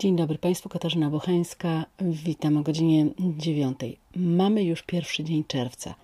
Dzień 0.00 0.16
dobry 0.16 0.38
Państwu, 0.38 0.68
Katarzyna 0.68 1.10
Bochańska. 1.10 1.84
Witam 2.00 2.56
o 2.56 2.62
godzinie 2.62 3.06
9. 3.18 3.78
Mamy 4.16 4.64
już 4.64 4.82
pierwszy 4.82 5.24
dzień 5.24 5.44
czerwca. 5.44 5.94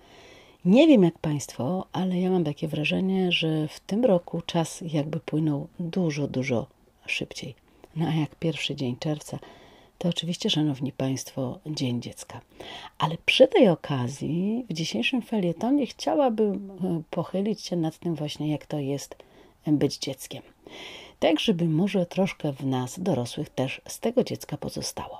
Nie 0.65 0.87
wiem 0.87 1.03
jak 1.03 1.19
Państwo, 1.19 1.87
ale 1.91 2.19
ja 2.19 2.29
mam 2.29 2.43
takie 2.43 2.67
wrażenie, 2.67 3.31
że 3.31 3.67
w 3.67 3.79
tym 3.79 4.05
roku 4.05 4.41
czas 4.45 4.83
jakby 4.87 5.19
płynął 5.19 5.67
dużo, 5.79 6.27
dużo 6.27 6.67
szybciej. 7.05 7.55
No 7.95 8.07
a 8.07 8.13
jak 8.13 8.35
pierwszy 8.35 8.75
dzień 8.75 8.95
czerwca, 8.99 9.39
to 9.97 10.09
oczywiście, 10.09 10.49
Szanowni 10.49 10.91
Państwo, 10.91 11.59
Dzień 11.65 12.01
Dziecka. 12.01 12.41
Ale 12.97 13.17
przy 13.25 13.47
tej 13.47 13.69
okazji 13.69 14.65
w 14.69 14.73
dzisiejszym 14.73 15.21
felietonie 15.21 15.85
chciałabym 15.85 16.71
e, 16.71 17.01
pochylić 17.09 17.61
się 17.61 17.75
nad 17.75 17.97
tym 17.97 18.15
właśnie, 18.15 18.51
jak 18.51 18.65
to 18.65 18.79
jest 18.79 19.15
być 19.67 19.97
dzieckiem 19.97 20.41
tak 21.19 21.39
żeby 21.39 21.65
może 21.65 22.05
troszkę 22.05 22.53
w 22.53 22.65
nas, 22.65 22.99
dorosłych, 22.99 23.49
też 23.49 23.81
z 23.87 23.99
tego 23.99 24.23
dziecka 24.23 24.57
pozostało. 24.57 25.19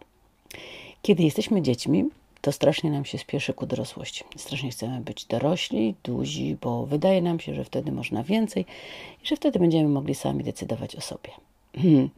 Kiedy 1.02 1.24
jesteśmy 1.24 1.62
dziećmi, 1.62 2.06
to 2.42 2.52
strasznie 2.52 2.92
nam 2.92 3.06
się 3.06 3.18
spieszy 3.18 3.54
ku 3.54 3.66
dorosłości. 3.66 4.24
Strasznie 4.38 4.70
chcemy 4.70 5.02
być 5.02 5.26
dorośli, 5.26 5.96
duzi, 6.04 6.58
bo 6.62 6.86
wydaje 6.86 7.22
nam 7.22 7.40
się, 7.40 7.54
że 7.54 7.64
wtedy 7.64 7.92
można 7.92 8.24
więcej 8.24 8.66
i 9.24 9.28
że 9.28 9.36
wtedy 9.36 9.60
będziemy 9.60 9.90
mogli 9.90 10.16
sami 10.16 10.44
decydować 10.44 10.96
o 10.96 11.02
sobie. 11.02 11.30
Hmm. 11.76 12.10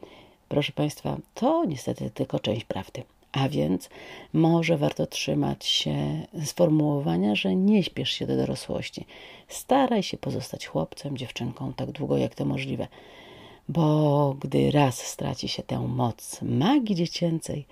Proszę 0.48 0.72
Państwa, 0.72 1.16
to 1.34 1.64
niestety 1.64 2.10
tylko 2.10 2.38
część 2.38 2.64
prawdy. 2.64 3.02
A 3.32 3.48
więc 3.48 3.88
może 4.32 4.78
warto 4.78 5.06
trzymać 5.06 5.66
się 5.66 6.26
sformułowania, 6.44 7.34
że 7.34 7.56
nie 7.56 7.82
śpiesz 7.82 8.10
się 8.10 8.26
do 8.26 8.36
dorosłości. 8.36 9.06
Staraj 9.48 10.02
się 10.02 10.16
pozostać 10.16 10.66
chłopcem, 10.66 11.16
dziewczynką 11.16 11.72
tak 11.72 11.90
długo 11.90 12.16
jak 12.16 12.34
to 12.34 12.44
możliwe 12.44 12.88
bo 13.68 14.36
gdy 14.40 14.70
raz 14.70 14.98
straci 14.98 15.48
się 15.48 15.62
tę 15.62 15.78
moc 15.78 16.42
magii 16.42 16.94
dziecięcej, 16.94 17.66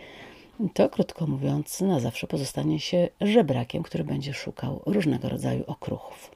to 0.74 0.88
krótko 0.88 1.26
mówiąc, 1.26 1.80
na 1.80 2.00
zawsze 2.00 2.26
pozostanie 2.26 2.80
się 2.80 3.08
żebrakiem, 3.20 3.82
który 3.82 4.04
będzie 4.04 4.34
szukał 4.34 4.82
różnego 4.86 5.28
rodzaju 5.28 5.64
okruchów. 5.66 6.30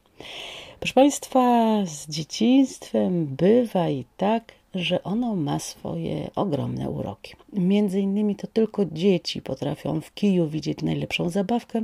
Proszę 0.80 0.94
Państwa, 0.94 1.76
z 1.86 2.08
dzieciństwem 2.08 3.26
bywa 3.26 3.88
i 3.88 4.04
tak, 4.16 4.52
że 4.74 5.02
ono 5.02 5.34
ma 5.36 5.58
swoje 5.58 6.30
ogromne 6.36 6.90
uroki. 6.90 7.34
Między 7.52 8.00
innymi 8.00 8.36
to 8.36 8.46
tylko 8.46 8.84
dzieci 8.84 9.42
potrafią 9.42 10.00
w 10.00 10.14
kiju 10.14 10.48
widzieć 10.48 10.82
najlepszą 10.82 11.30
zabawkę 11.30 11.82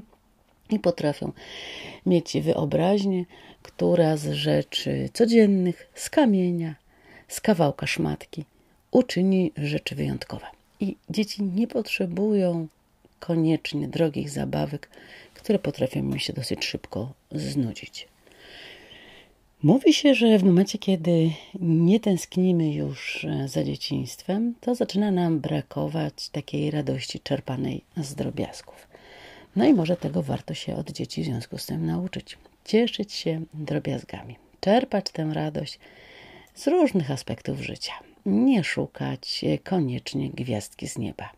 i 0.70 0.78
potrafią 0.78 1.32
mieć 2.06 2.36
wyobraźnię, 2.41 3.25
która 3.62 4.16
z 4.16 4.32
rzeczy 4.32 5.08
codziennych, 5.12 5.91
z 5.94 6.10
kamienia, 6.10 6.75
z 7.29 7.41
kawałka 7.41 7.87
szmatki 7.87 8.45
uczyni 8.91 9.53
rzeczy 9.57 9.95
wyjątkowe. 9.95 10.47
I 10.81 10.97
dzieci 11.11 11.43
nie 11.43 11.67
potrzebują 11.67 12.67
koniecznie 13.21 13.89
drogich 13.89 14.31
zabawek, 14.31 14.89
które 15.34 15.59
potrafią 15.59 16.03
mi 16.03 16.21
się 16.21 16.33
dosyć 16.33 16.65
szybko 16.65 17.12
znudzić. 17.33 18.09
Mówi 19.62 19.93
się, 19.93 20.15
że 20.15 20.39
w 20.39 20.45
momencie, 20.45 20.79
kiedy 20.79 21.31
nie 21.61 22.01
tęsknimy 22.01 22.73
już 22.75 23.27
za 23.47 23.65
dzieciństwem, 23.65 24.55
to 24.61 24.75
zaczyna 24.75 25.11
nam 25.11 25.41
brakować 25.41 26.29
takiej 26.29 26.71
radości 26.71 27.21
czerpanej 27.21 27.84
z 27.97 28.15
drobiazgów. 28.15 28.89
No 29.56 29.65
i 29.65 29.75
może 29.75 29.97
tego 29.97 30.23
warto 30.23 30.55
się 30.55 30.77
od 30.77 30.91
dzieci 30.91 31.23
w 31.23 31.25
związku 31.25 31.59
z 31.59 31.67
tym 31.67 31.87
nauczyć. 31.87 32.39
Cieszyć 32.65 33.12
się 33.12 33.43
drobiazgami, 33.55 34.37
czerpać 34.61 35.11
tę 35.12 35.31
radość 35.34 35.79
z 36.59 36.67
różnych 36.67 37.11
aspektów 37.11 37.61
życia. 37.61 37.92
Nie 38.27 38.64
szukać 38.64 39.45
koniecznie 39.64 40.31
gwiazdki 40.31 40.89
z 40.89 40.98
nieba. 40.98 41.31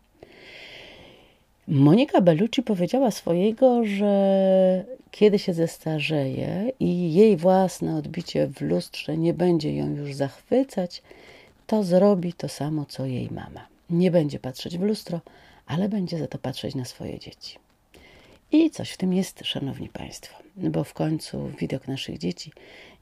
Monika 1.67 2.21
Bellucci 2.21 2.63
powiedziała 2.63 3.11
swojego, 3.11 3.85
że 3.85 4.85
kiedy 5.11 5.39
się 5.39 5.53
zestarzeje 5.53 6.71
i 6.79 7.13
jej 7.13 7.37
własne 7.37 7.95
odbicie 7.95 8.47
w 8.47 8.61
lustrze 8.61 9.17
nie 9.17 9.33
będzie 9.33 9.75
ją 9.75 9.95
już 9.95 10.13
zachwycać, 10.13 11.01
to 11.67 11.83
zrobi 11.83 12.33
to 12.33 12.49
samo, 12.49 12.85
co 12.85 13.05
jej 13.05 13.29
mama. 13.31 13.67
Nie 13.89 14.11
będzie 14.11 14.39
patrzeć 14.39 14.77
w 14.77 14.81
lustro, 14.81 15.21
ale 15.65 15.89
będzie 15.89 16.17
za 16.17 16.27
to 16.27 16.37
patrzeć 16.37 16.75
na 16.75 16.85
swoje 16.85 17.19
dzieci. 17.19 17.57
I 18.51 18.69
coś 18.71 18.91
w 18.91 18.97
tym 18.97 19.13
jest, 19.13 19.39
szanowni 19.43 19.89
państwo, 19.89 20.35
bo 20.55 20.83
w 20.83 20.93
końcu 20.93 21.51
widok 21.59 21.87
naszych 21.87 22.17
dzieci 22.17 22.51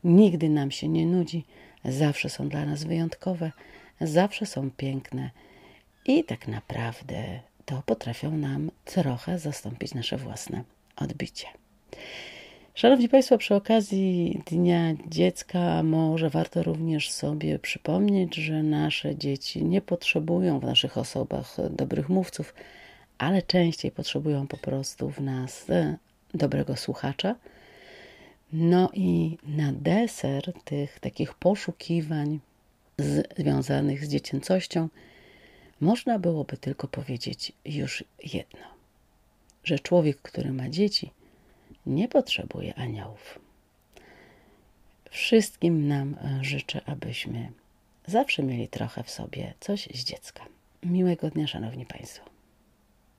nigdy 0.03 0.49
nam 0.49 0.71
się 0.71 0.87
nie 0.87 1.05
nudzi, 1.05 1.45
zawsze 1.85 2.29
są 2.29 2.49
dla 2.49 2.65
nas 2.65 2.83
wyjątkowe, 2.83 3.51
zawsze 4.01 4.45
są 4.45 4.71
piękne 4.71 5.29
i 6.05 6.23
tak 6.23 6.47
naprawdę 6.47 7.39
to 7.65 7.83
potrafią 7.85 8.37
nam 8.37 8.71
trochę 8.85 9.39
zastąpić 9.39 9.93
nasze 9.93 10.17
własne 10.17 10.63
odbicie. 10.95 11.47
Szanowni 12.75 13.09
Państwo, 13.09 13.37
przy 13.37 13.55
okazji 13.55 14.41
Dnia 14.45 14.93
Dziecka 15.07 15.83
może 15.83 16.29
warto 16.29 16.63
również 16.63 17.11
sobie 17.11 17.59
przypomnieć, 17.59 18.35
że 18.35 18.63
nasze 18.63 19.15
dzieci 19.15 19.65
nie 19.65 19.81
potrzebują 19.81 20.59
w 20.59 20.63
naszych 20.63 20.97
osobach 20.97 21.57
dobrych 21.69 22.09
mówców, 22.09 22.53
ale 23.17 23.41
częściej 23.41 23.91
potrzebują 23.91 24.47
po 24.47 24.57
prostu 24.57 25.09
w 25.09 25.19
nas 25.21 25.65
dobrego 26.33 26.75
słuchacza. 26.75 27.35
No 28.53 28.89
i 28.93 29.37
na 29.43 29.73
deser 29.73 30.53
tych 30.63 30.99
takich 30.99 31.33
poszukiwań 31.33 32.39
związanych 33.37 34.05
z 34.05 34.09
dziecięcością 34.09 34.89
można 35.81 36.19
byłoby 36.19 36.57
tylko 36.57 36.87
powiedzieć 36.87 37.51
już 37.65 38.03
jedno, 38.33 38.67
że 39.63 39.79
człowiek, 39.79 40.21
który 40.21 40.53
ma 40.53 40.69
dzieci, 40.69 41.11
nie 41.85 42.07
potrzebuje 42.07 42.75
aniołów. 42.75 43.39
Wszystkim 45.09 45.87
nam 45.87 46.15
życzę, 46.41 46.81
abyśmy 46.85 47.51
zawsze 48.07 48.43
mieli 48.43 48.67
trochę 48.67 49.03
w 49.03 49.09
sobie 49.11 49.53
coś 49.59 49.89
z 49.93 50.03
dziecka. 50.03 50.45
Miłego 50.83 51.29
dnia, 51.29 51.47
Szanowni 51.47 51.85
Państwo. 51.85 52.28